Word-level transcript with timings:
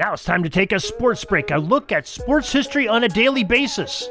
Now 0.00 0.14
it's 0.14 0.24
time 0.24 0.42
to 0.44 0.48
take 0.48 0.72
a 0.72 0.80
sports 0.80 1.26
break, 1.26 1.50
a 1.50 1.58
look 1.58 1.92
at 1.92 2.08
sports 2.08 2.50
history 2.50 2.88
on 2.88 3.04
a 3.04 3.08
daily 3.08 3.44
basis. 3.44 4.08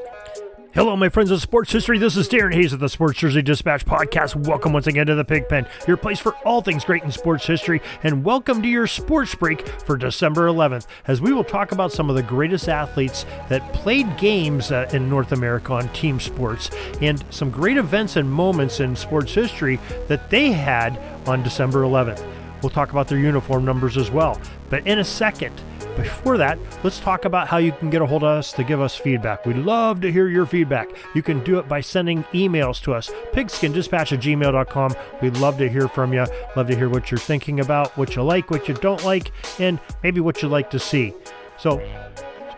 Hello, 0.76 0.96
my 0.96 1.10
friends 1.10 1.32
of 1.32 1.42
sports 1.42 1.72
history. 1.72 1.98
This 1.98 2.16
is 2.16 2.28
Darin 2.28 2.54
Hayes 2.54 2.74
of 2.74 2.80
the 2.80 2.88
Sports 2.88 3.18
Jersey 3.18 3.42
Dispatch 3.42 3.86
podcast. 3.86 4.36
Welcome 4.36 4.72
once 4.72 4.86
again 4.86 5.08
to 5.08 5.16
the 5.16 5.26
Pigpen, 5.26 5.66
your 5.88 5.98
place 5.98 6.20
for 6.20 6.36
all 6.46 6.62
things 6.62 6.86
great 6.86 7.02
in 7.02 7.12
sports 7.12 7.48
history, 7.48 7.82
and 8.04 8.24
welcome 8.24 8.62
to 8.62 8.68
your 8.68 8.86
sports 8.86 9.34
break 9.34 9.68
for 9.68 9.98
December 9.98 10.46
11th, 10.46 10.86
as 11.08 11.22
we 11.22 11.34
will 11.34 11.44
talk 11.44 11.72
about 11.72 11.92
some 11.92 12.08
of 12.08 12.16
the 12.16 12.22
greatest 12.22 12.70
athletes 12.70 13.26
that 13.48 13.74
played 13.74 14.16
games 14.20 14.72
uh, 14.72 14.88
in 14.94 15.10
North 15.10 15.32
America 15.32 15.74
on 15.74 15.90
team 15.90 16.20
sports, 16.20 16.70
and 17.02 17.26
some 17.32 17.50
great 17.50 17.78
events 17.78 18.16
and 18.16 18.32
moments 18.32 18.80
in 18.80 18.96
sports 18.96 19.34
history 19.34 19.80
that 20.08 20.30
they 20.30 20.52
had 20.52 21.00
on 21.28 21.42
December 21.42 21.82
11th. 21.82 22.24
We'll 22.62 22.70
talk 22.70 22.92
about 22.92 23.08
their 23.08 23.18
uniform 23.18 23.66
numbers 23.66 23.98
as 23.98 24.12
well. 24.12 24.40
But 24.70 24.86
in 24.86 25.00
a 25.00 25.04
second, 25.04 25.60
before 26.02 26.38
that, 26.38 26.58
let's 26.84 27.00
talk 27.00 27.26
about 27.26 27.48
how 27.48 27.58
you 27.58 27.72
can 27.72 27.90
get 27.90 28.02
a 28.02 28.06
hold 28.06 28.24
of 28.24 28.30
us 28.30 28.52
to 28.54 28.64
give 28.64 28.82
us 28.82 28.96
feedback. 28.96 29.46
We'd 29.46 29.58
love 29.58 30.02
to 30.02 30.12
hear 30.12 30.28
your 30.28 30.46
feedback. 30.46 30.90
You 31.14 31.22
can 31.22 31.44
do 31.44 31.60
it 31.60 31.68
by 31.68 31.82
sending 31.82 32.24
emails 32.26 32.82
to 32.84 32.94
us, 32.94 33.12
pigskindispatch 33.34 34.14
at 34.14 34.20
gmail.com. 34.20 34.96
We'd 35.22 35.38
love 35.38 35.58
to 35.58 35.70
hear 35.70 35.88
from 35.88 36.14
you. 36.14 36.26
Love 36.56 36.68
to 36.68 36.76
hear 36.76 36.90
what 36.90 37.12
you're 37.12 37.18
thinking 37.18 37.60
about, 37.60 37.96
what 37.98 38.16
you 38.16 38.24
like, 38.24 38.50
what 38.50 38.68
you 38.68 38.74
don't 38.76 39.04
like, 39.04 39.32
and 39.60 39.80
maybe 40.04 40.20
what 40.22 40.42
you'd 40.42 40.50
like 40.50 40.70
to 40.72 40.80
see. 40.80 41.14
So 41.58 41.82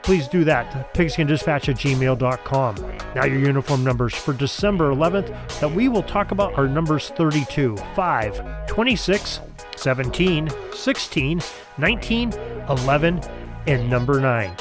please 0.03 0.27
do 0.27 0.43
that. 0.43 0.93
Pigskindispatch 0.93 1.69
at 1.69 1.77
gmail.com. 1.77 2.75
Now, 3.15 3.25
your 3.25 3.39
uniform 3.39 3.83
numbers 3.83 4.13
for 4.13 4.33
December 4.33 4.91
11th 4.91 5.27
that 5.59 5.71
we 5.71 5.89
will 5.89 6.03
talk 6.03 6.31
about 6.31 6.57
are 6.57 6.67
numbers 6.67 7.09
32, 7.09 7.77
5, 7.95 8.67
26, 8.67 9.39
17, 9.75 10.49
16, 10.73 11.41
19, 11.77 12.33
11, 12.69 13.21
and 13.67 13.89
number 13.89 14.19
9. 14.19 14.55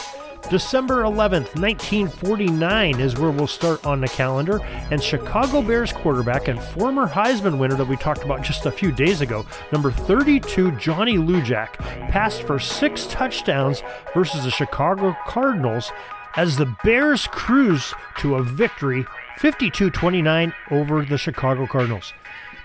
December 0.49 1.03
11th, 1.03 1.55
1949 1.61 2.99
is 2.99 3.17
where 3.17 3.31
we'll 3.31 3.47
start 3.47 3.87
on 3.87 4.01
the 4.01 4.09
calendar, 4.09 4.61
and 4.91 5.01
Chicago 5.03 5.63
Bears 5.63 5.93
quarterback 5.93 6.49
and 6.49 6.61
former 6.61 7.07
Heisman 7.07 7.59
winner 7.59 7.77
that 7.77 7.87
we 7.87 7.97
talked 7.97 8.25
about 8.25 8.43
just 8.43 8.67
a 8.67 8.73
few 8.73 8.91
days 8.91 9.21
ago, 9.21 9.47
number 9.71 9.93
32 9.93 10.73
Johnny 10.73 11.19
Lujack, 11.19 11.75
passed 12.11 12.43
for 12.43 12.59
six 12.59 13.07
touchdowns 13.07 13.83
versus 14.13 14.45
the 14.45 14.51
Chicago 14.51 15.17
Cardinals 15.27 15.93
as 16.37 16.57
the 16.57 16.75
Bears 16.83 17.27
cruise 17.29 17.95
to 18.19 18.37
a 18.37 18.43
victory 18.43 19.05
52 19.39 19.91
29 19.91 20.53
over 20.71 21.05
the 21.05 21.19
Chicago 21.19 21.67
Cardinals. 21.67 22.13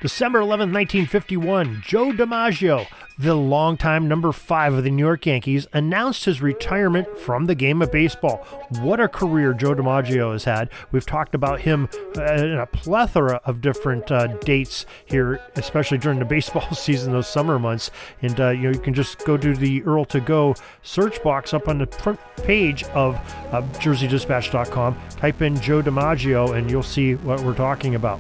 December 0.06 0.42
11, 0.42 0.72
1951, 0.72 1.82
Joe 1.84 2.12
DiMaggio, 2.12 2.86
the 3.18 3.34
longtime 3.34 4.08
number 4.08 4.32
five 4.32 4.76
of 4.76 4.84
the 4.84 4.92
New 4.92 5.04
York 5.04 5.26
Yankees, 5.26 5.66
announced 5.74 6.26
his 6.26 6.44
retirement 6.44 7.18
from 7.18 7.48
the 7.48 7.56
game 7.56 7.82
of 7.82 7.92
baseball. 7.92 8.46
What 8.82 9.00
a 9.00 9.08
career 9.08 9.52
Joe 9.56 9.74
DiMaggio 9.74 10.34
has 10.34 10.44
had. 10.44 10.70
We've 10.92 11.08
talked 11.08 11.34
about 11.34 11.62
him 11.62 11.90
uh, 12.16 12.34
in 12.34 12.52
a 12.52 12.68
plethora 12.68 13.42
of 13.46 13.62
different 13.62 14.12
uh, 14.12 14.28
dates 14.28 14.86
here, 15.06 15.42
especially 15.56 15.98
during 15.98 16.20
the 16.20 16.26
baseball 16.36 16.70
season, 16.76 17.12
those 17.12 17.28
summer 17.28 17.58
months. 17.58 17.90
And 18.22 18.40
uh, 18.40 18.50
you 18.50 18.62
know, 18.66 18.74
you 18.74 18.80
can 18.80 18.94
just 18.94 19.26
go 19.26 19.38
to 19.38 19.56
the 19.56 19.82
Earl 19.86 20.06
to 20.06 20.20
Go 20.20 20.54
search 20.84 21.24
box 21.24 21.52
up 21.52 21.68
on 21.68 21.80
the 21.80 21.88
front 21.88 22.20
page 22.44 22.84
of 22.94 23.16
uh, 23.52 23.64
JerseyDispatch.com. 23.80 25.00
Type 25.18 25.42
in 25.42 25.60
Joe 25.62 25.82
DiMaggio, 25.82 26.56
and 26.56 26.70
you'll 26.70 26.84
see 26.84 27.16
what 27.16 27.42
we're 27.42 27.56
talking 27.56 27.96
about. 27.96 28.20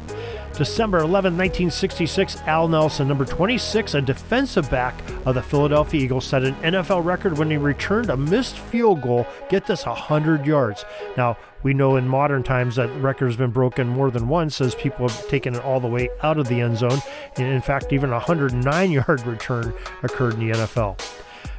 December 0.57 0.99
11, 0.99 1.37
1966, 1.37 2.41
Al 2.45 2.67
Nelson, 2.67 3.07
number 3.07 3.25
26, 3.25 3.93
a 3.93 4.01
defensive 4.01 4.69
back 4.69 4.95
of 5.25 5.35
the 5.35 5.41
Philadelphia 5.41 6.03
Eagles, 6.03 6.25
set 6.25 6.43
an 6.43 6.55
NFL 6.55 7.03
record 7.03 7.37
when 7.37 7.51
he 7.51 7.57
returned 7.57 8.09
a 8.09 8.17
missed 8.17 8.57
field 8.57 9.01
goal. 9.01 9.27
Get 9.49 9.65
this, 9.65 9.85
100 9.85 10.45
yards. 10.45 10.85
Now, 11.17 11.37
we 11.63 11.73
know 11.73 11.95
in 11.95 12.07
modern 12.07 12.43
times 12.43 12.75
that 12.75 12.89
record 13.01 13.25
has 13.25 13.37
been 13.37 13.51
broken 13.51 13.87
more 13.87 14.11
than 14.11 14.27
once 14.27 14.61
as 14.61 14.75
people 14.75 15.09
have 15.09 15.27
taken 15.27 15.55
it 15.55 15.63
all 15.63 15.79
the 15.79 15.87
way 15.87 16.09
out 16.21 16.37
of 16.37 16.47
the 16.47 16.61
end 16.61 16.77
zone. 16.77 16.99
And 17.37 17.47
in 17.47 17.61
fact, 17.61 17.91
even 17.91 18.11
a 18.11 18.13
109 18.13 18.91
yard 18.91 19.25
return 19.25 19.73
occurred 20.03 20.35
in 20.35 20.39
the 20.39 20.57
NFL. 20.57 20.99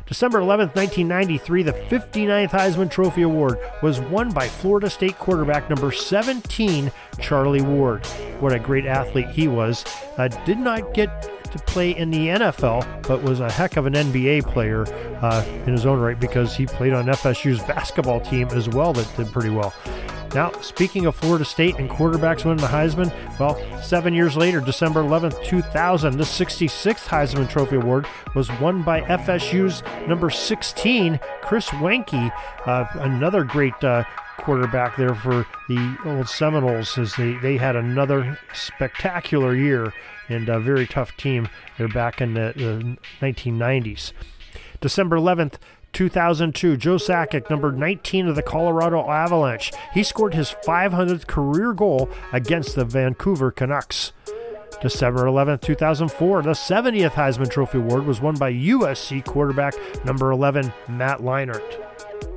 December 0.07 0.39
11, 0.39 0.69
1993, 0.69 1.63
the 1.65 1.73
59th 1.73 2.51
Heisman 2.51 2.89
Trophy 2.89 3.23
Award 3.23 3.59
was 3.83 3.99
won 4.01 4.31
by 4.31 4.47
Florida 4.47 4.89
State 4.89 5.19
quarterback 5.19 5.69
number 5.69 5.91
17, 5.91 6.93
Charlie 7.19 7.63
Ward. 7.63 8.07
What 8.39 8.53
a 8.53 8.59
great 8.61 8.87
athlete 8.87 9.29
he 9.31 9.49
was. 9.49 9.85
Uh, 10.17 10.29
did 10.45 10.59
not 10.59 10.95
get 10.95 11.23
to 11.51 11.59
play 11.65 11.97
in 11.97 12.11
the 12.11 12.29
NFL, 12.29 13.03
but 13.09 13.23
was 13.23 13.41
a 13.41 13.51
heck 13.51 13.77
of 13.77 13.87
an 13.87 13.95
NBA 13.95 14.47
player 14.47 14.85
uh, 15.23 15.45
in 15.67 15.73
his 15.73 15.87
own 15.87 15.99
right 15.99 16.19
because 16.19 16.55
he 16.55 16.67
played 16.67 16.93
on 16.93 17.07
FSU's 17.07 17.61
basketball 17.65 18.21
team 18.21 18.47
as 18.53 18.69
well 18.69 18.93
that 18.93 19.17
did 19.17 19.33
pretty 19.33 19.51
well. 19.51 19.75
Now, 20.35 20.53
speaking 20.61 21.07
of 21.07 21.17
Florida 21.17 21.45
State 21.45 21.77
and 21.77 21.89
quarterbacks 21.89 22.45
winning 22.45 22.63
the 22.63 22.69
Heisman, 22.69 23.13
well, 23.39 23.59
seven 23.83 24.13
years 24.13 24.37
later, 24.37 24.61
December 24.61 25.03
11th, 25.03 25.43
2000, 25.45 26.17
the 26.17 26.25
66th 26.25 27.07
Heisman 27.07 27.49
Trophy 27.49 27.77
Award 27.77 28.07
was 28.35 28.51
won 28.61 28.83
by 28.83 29.01
FSU's 29.03 29.83
number 30.07 30.29
16, 30.29 31.19
Chris 31.43 31.69
Weinke, 31.69 32.33
uh, 32.67 32.85
another 32.95 33.45
great 33.45 33.83
uh, 33.83 34.05
quarterback 34.39 34.97
there 34.97 35.15
for 35.15 35.47
the 35.69 35.97
old 36.05 36.29
Seminoles 36.29 36.99
as 36.99 37.15
they, 37.17 37.35
they 37.35 37.57
had 37.57 37.75
another 37.77 38.39
spectacular 38.53 39.55
year 39.55 39.93
and 40.29 40.49
a 40.49 40.61
very 40.61 40.87
tough 40.87 41.17
team. 41.17 41.49
They're 41.79 41.89
back 41.89 42.21
in 42.21 42.35
the, 42.35 42.53
the 42.55 42.97
1990s. 43.25 44.13
December 44.81 45.17
11th, 45.17 45.55
2002, 45.97 46.77
Joe 46.77 46.97
Sakic, 46.97 47.49
number 47.49 47.73
19 47.73 48.29
of 48.29 48.37
the 48.37 48.43
Colorado 48.43 49.09
Avalanche. 49.11 49.73
He 49.95 50.03
scored 50.03 50.35
his 50.35 50.55
500th 50.63 51.27
career 51.27 51.73
goal 51.73 52.11
against 52.35 52.75
the 52.75 52.85
Vancouver 52.85 53.51
Canucks. 53.51 54.13
December 54.83 55.27
11, 55.27 55.61
2004, 55.61 56.43
the 56.43 56.51
70th 56.51 57.13
Heisman 57.13 57.51
Trophy 57.51 57.79
Award 57.79 58.05
was 58.05 58.21
won 58.21 58.35
by 58.35 58.53
USC 58.53 59.25
quarterback 59.25 59.73
number 60.05 60.31
11, 60.33 60.71
Matt 60.87 61.21
Leinart. 61.21 61.83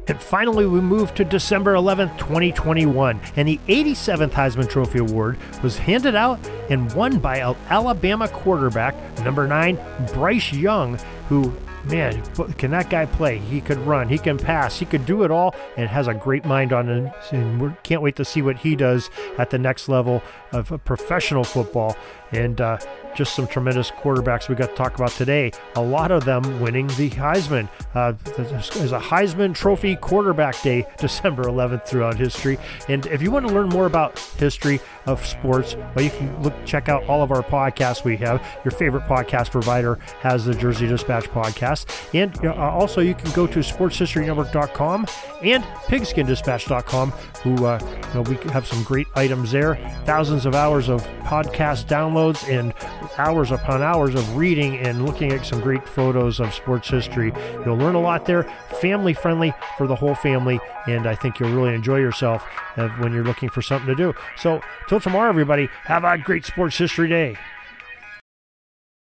And 0.08 0.22
finally, 0.22 0.66
we 0.66 0.80
move 0.80 1.14
to 1.16 1.25
December 1.25 1.74
11th, 1.74 2.18
2021, 2.18 3.19
and 3.36 3.46
the 3.46 3.59
87th 3.68 4.31
Heisman 4.31 4.69
Trophy 4.69 5.00
Award 5.00 5.38
was 5.62 5.78
handed 5.78 6.16
out 6.16 6.40
and 6.69 6.94
won 6.94 7.19
by 7.19 7.42
Alabama 7.68 8.30
quarterback 8.30 8.96
number 9.25 9.48
9, 9.48 9.78
Bryce 10.14 10.53
Young, 10.53 10.98
who 11.28 11.53
man, 11.85 12.22
can 12.57 12.72
that 12.72 12.90
guy 12.90 13.06
play? 13.06 13.38
He 13.38 13.62
could 13.62 13.78
run, 13.79 14.09
he 14.09 14.17
can 14.17 14.38
pass, 14.38 14.78
he 14.79 14.85
could 14.85 15.06
do 15.06 15.23
it 15.23 15.31
all, 15.31 15.56
and 15.78 15.88
has 15.90 16.07
a 16.07 16.13
great 16.13 16.45
mind 16.45 16.73
on 16.73 16.90
it. 16.90 17.13
And 17.31 17.62
we 17.62 17.72
can't 17.84 18.01
wait 18.01 18.16
to 18.17 18.25
see 18.25 18.41
what 18.41 18.57
he 18.57 18.75
does 18.75 19.09
at 19.38 19.50
the 19.50 19.57
next 19.57 19.89
level 19.89 20.22
of 20.51 20.73
professional 20.85 21.44
football. 21.44 21.95
And 22.31 22.62
uh, 22.62 22.78
just 23.19 23.35
some 23.35 23.46
tremendous 23.46 23.91
quarterbacks 23.91 24.47
we 24.47 24.56
got 24.56 24.69
to 24.69 24.75
talk 24.75 24.96
about 24.96 25.12
today. 25.12 25.52
A 25.75 25.81
lot 25.81 26.09
of 26.09 26.24
them 26.24 26.62
winning 26.62 26.88
the 26.88 27.09
Heisman. 27.09 27.68
Uh, 27.94 28.13
there's 28.38 28.94
a 28.94 29.00
Heisman 29.00 29.53
Trophy 29.53 29.97
Quarterback 29.97 30.62
Day, 30.62 30.88
December 30.97 31.44
11th, 31.44 31.85
throughout 31.85 32.16
history. 32.16 32.57
And 32.88 33.06
if 33.07 33.22
you 33.22 33.30
want 33.30 33.46
to 33.46 33.53
learn 33.53 33.68
more 33.68 33.88
about 33.88 34.18
history 34.38 34.80
of 35.06 35.25
sports, 35.25 35.75
well, 35.94 36.06
you 36.06 36.12
can 36.12 36.41
look 36.41 36.53
check 36.66 36.88
out 36.88 37.03
all 37.09 37.22
of 37.22 37.34
our 37.34 37.44
podcasts 37.44 38.06
we 38.06 38.16
have. 38.16 38.41
Your 38.63 38.72
favorite 38.72 39.03
podcast 39.03 39.51
provider 39.51 39.96
has 40.22 40.46
the 40.46 40.53
Jersey 40.53 40.88
Dispatch 40.88 41.25
podcast, 41.25 41.90
and 42.18 42.34
uh, 42.46 42.53
also 42.53 43.01
you 43.01 43.16
can 43.16 43.31
go 43.31 43.46
to 43.47 43.59
sportshistorynetwork.com 43.59 45.07
and 45.44 45.63
pigskindispatch.com. 45.90 47.12
Who 47.44 47.66
uh, 47.66 47.80
we 48.16 48.36
have 48.52 48.66
some 48.66 48.84
great 48.84 49.08
items 49.16 49.52
there. 49.52 49.75
Thousands 50.06 50.46
of 50.46 50.56
hours 50.56 50.90
of 50.90 51.06
podcast 51.24 51.86
downloads 51.86 52.47
and 52.50 52.74
hours 53.18 53.52
upon 53.52 53.81
hours 53.81 54.16
of 54.16 54.38
reading 54.38 54.78
and 54.78 55.06
looking 55.06 55.31
at 55.31 55.46
some 55.46 55.59
great 55.59 55.88
photos 55.88 56.40
of 56.40 56.53
sports 56.53 56.90
history. 56.90 57.31
You'll 57.66 57.78
learn 57.78 57.96
a 57.96 58.02
lot 58.02 58.25
there, 58.25 58.44
family 58.81 59.14
friendly 59.14 59.53
for 59.78 59.88
the 59.88 59.95
whole 59.95 60.16
family, 60.16 60.60
and 60.88 61.07
I 61.07 61.16
think 61.16 61.39
you'll 61.39 61.54
really 61.54 61.75
enjoy 61.75 62.00
yourself 62.00 62.44
uh, 62.78 62.89
when 63.00 63.13
you're 63.13 63.24
looking 63.24 63.50
for 63.50 63.62
something 63.62 63.88
to 63.88 63.95
do. 63.95 64.13
So, 64.38 64.62
till 64.88 65.00
tomorrow, 65.00 65.30
everybody, 65.30 65.68
have 65.83 66.04
a 66.04 66.18
great 66.18 66.45
sports 66.45 66.78
history 66.78 67.07
day 67.07 67.38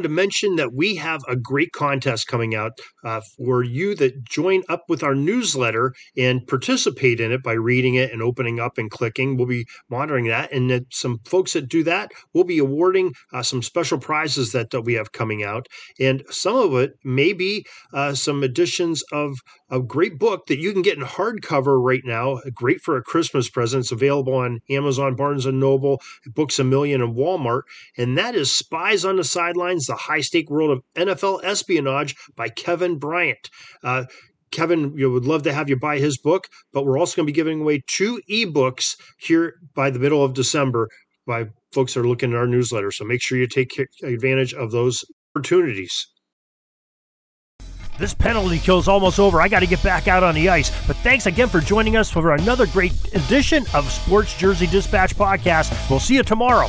to 0.02 0.08
mention 0.08 0.56
that 0.56 0.72
we 0.74 0.96
have 0.96 1.20
a 1.28 1.36
great 1.36 1.72
contest 1.72 2.26
coming 2.26 2.54
out 2.54 2.72
uh, 3.04 3.20
for 3.36 3.62
you 3.62 3.94
that 3.96 4.24
join 4.24 4.62
up 4.68 4.84
with 4.88 5.02
our 5.02 5.14
newsletter 5.14 5.92
and 6.16 6.46
participate 6.46 7.20
in 7.20 7.32
it 7.32 7.42
by 7.42 7.52
reading 7.52 7.94
it 7.94 8.12
and 8.12 8.22
opening 8.22 8.60
up 8.60 8.78
and 8.78 8.90
clicking. 8.90 9.36
We'll 9.36 9.46
be 9.46 9.66
monitoring 9.88 10.26
that. 10.26 10.52
And 10.52 10.70
that 10.70 10.84
some 10.92 11.18
folks 11.24 11.52
that 11.52 11.68
do 11.68 11.82
that, 11.84 12.12
we'll 12.32 12.44
be 12.44 12.58
awarding 12.58 13.12
uh, 13.32 13.42
some 13.42 13.62
special 13.62 13.98
prizes 13.98 14.52
that, 14.52 14.70
that 14.70 14.82
we 14.82 14.94
have 14.94 15.12
coming 15.12 15.42
out. 15.42 15.66
And 15.98 16.22
some 16.30 16.56
of 16.56 16.74
it 16.74 16.92
may 17.04 17.32
be 17.32 17.64
uh, 17.92 18.14
some 18.14 18.42
editions 18.42 19.02
of 19.12 19.38
a 19.70 19.80
great 19.80 20.18
book 20.18 20.46
that 20.46 20.58
you 20.58 20.72
can 20.72 20.82
get 20.82 20.98
in 20.98 21.04
hardcover 21.04 21.82
right 21.82 22.02
now. 22.04 22.40
Great 22.54 22.80
for 22.80 22.96
a 22.96 23.02
Christmas 23.02 23.48
present. 23.48 23.82
It's 23.82 23.92
available 23.92 24.34
on 24.34 24.60
Amazon, 24.68 25.14
Barnes 25.14 25.46
Noble, 25.46 26.00
Books 26.26 26.58
a 26.58 26.64
Million, 26.64 27.02
and 27.02 27.16
Walmart. 27.16 27.62
And 27.96 28.18
that 28.18 28.34
is 28.34 28.50
Spies 28.52 29.04
on 29.04 29.16
the 29.16 29.24
Sidelines: 29.24 29.89
The 29.90 29.96
High 29.96 30.20
Stake 30.20 30.48
World 30.48 30.70
of 30.70 30.82
NFL 30.96 31.44
Espionage 31.44 32.14
by 32.36 32.48
Kevin 32.48 32.98
Bryant. 32.98 33.50
Uh, 33.82 34.04
Kevin 34.52 34.96
you 34.96 35.10
would 35.10 35.24
love 35.24 35.42
to 35.42 35.52
have 35.52 35.68
you 35.68 35.76
buy 35.76 35.98
his 35.98 36.16
book, 36.16 36.46
but 36.72 36.86
we're 36.86 36.98
also 36.98 37.16
going 37.16 37.26
to 37.26 37.32
be 37.32 37.34
giving 37.34 37.60
away 37.60 37.82
two 37.88 38.20
ebooks 38.30 38.96
here 39.18 39.54
by 39.74 39.90
the 39.90 39.98
middle 39.98 40.24
of 40.24 40.34
December 40.34 40.88
by 41.26 41.46
folks 41.72 41.94
that 41.94 42.00
are 42.00 42.08
looking 42.08 42.30
at 42.30 42.36
our 42.36 42.46
newsletter. 42.46 42.90
So 42.90 43.04
make 43.04 43.20
sure 43.20 43.36
you 43.36 43.48
take 43.48 43.76
advantage 44.02 44.54
of 44.54 44.70
those 44.70 45.04
opportunities. 45.34 46.06
This 47.98 48.14
penalty 48.14 48.58
kill 48.58 48.78
is 48.78 48.88
almost 48.88 49.18
over. 49.18 49.42
I 49.42 49.48
got 49.48 49.60
to 49.60 49.66
get 49.66 49.82
back 49.82 50.08
out 50.08 50.22
on 50.22 50.34
the 50.34 50.48
ice. 50.48 50.70
But 50.86 50.96
thanks 50.98 51.26
again 51.26 51.48
for 51.48 51.60
joining 51.60 51.96
us 51.96 52.10
for 52.10 52.34
another 52.34 52.66
great 52.66 52.92
edition 53.14 53.64
of 53.74 53.90
Sports 53.90 54.36
Jersey 54.38 54.66
Dispatch 54.66 55.14
podcast. 55.14 55.90
We'll 55.90 56.00
see 56.00 56.14
you 56.14 56.22
tomorrow. 56.22 56.68